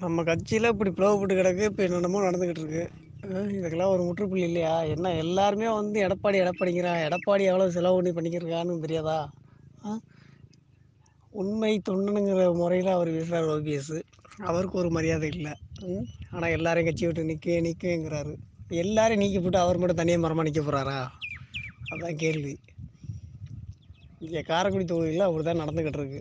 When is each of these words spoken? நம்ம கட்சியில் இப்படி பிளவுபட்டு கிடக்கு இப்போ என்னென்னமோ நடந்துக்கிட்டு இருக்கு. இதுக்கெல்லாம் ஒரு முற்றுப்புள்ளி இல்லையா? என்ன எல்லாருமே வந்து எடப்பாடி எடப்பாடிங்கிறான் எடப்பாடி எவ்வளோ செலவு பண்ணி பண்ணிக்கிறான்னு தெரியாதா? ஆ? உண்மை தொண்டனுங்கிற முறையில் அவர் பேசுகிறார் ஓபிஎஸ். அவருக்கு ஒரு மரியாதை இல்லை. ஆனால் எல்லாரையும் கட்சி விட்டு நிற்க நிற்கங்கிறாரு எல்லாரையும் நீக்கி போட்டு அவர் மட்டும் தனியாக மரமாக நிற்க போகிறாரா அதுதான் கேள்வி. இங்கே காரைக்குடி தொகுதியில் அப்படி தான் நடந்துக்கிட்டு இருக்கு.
நம்ம 0.00 0.22
கட்சியில் 0.22 0.72
இப்படி 0.72 0.90
பிளவுபட்டு 0.90 1.34
கிடக்கு 1.38 1.62
இப்போ 1.70 1.82
என்னென்னமோ 1.82 2.18
நடந்துக்கிட்டு 2.24 2.62
இருக்கு. 2.62 2.82
இதுக்கெல்லாம் 3.56 3.92
ஒரு 3.94 4.02
முற்றுப்புள்ளி 4.02 4.44
இல்லையா? 4.46 4.74
என்ன 4.94 5.14
எல்லாருமே 5.14 5.68
வந்து 5.70 5.98
எடப்பாடி 6.06 6.38
எடப்பாடிங்கிறான் 6.42 7.00
எடப்பாடி 7.06 7.42
எவ்வளோ 7.42 7.70
செலவு 7.70 7.96
பண்ணி 7.96 8.10
பண்ணிக்கிறான்னு 8.10 8.84
தெரியாதா? 8.84 9.18
ஆ? 9.84 9.98
உண்மை 11.32 11.72
தொண்டனுங்கிற 11.88 12.54
முறையில் 12.54 12.94
அவர் 12.96 13.10
பேசுகிறார் 13.10 13.50
ஓபிஎஸ். 13.54 13.96
அவருக்கு 14.50 14.78
ஒரு 14.78 14.90
மரியாதை 14.90 15.28
இல்லை. 15.28 15.52
ஆனால் 16.30 16.50
எல்லாரையும் 16.50 16.88
கட்சி 16.88 17.06
விட்டு 17.06 17.24
நிற்க 17.24 17.60
நிற்கங்கிறாரு 17.66 18.32
எல்லாரையும் 18.82 19.22
நீக்கி 19.22 19.38
போட்டு 19.40 19.58
அவர் 19.58 19.78
மட்டும் 19.78 19.96
தனியாக 19.96 20.22
மரமாக 20.22 20.46
நிற்க 20.48 20.62
போகிறாரா 20.62 20.98
அதுதான் 21.90 22.16
கேள்வி. 22.16 22.54
இங்கே 24.18 24.42
காரைக்குடி 24.42 24.84
தொகுதியில் 24.84 25.26
அப்படி 25.26 25.44
தான் 25.44 25.62
நடந்துக்கிட்டு 25.64 26.00
இருக்கு. 26.00 26.20